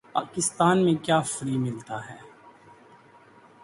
[0.13, 2.17] پاکستان میں کیا فری ملتا ہے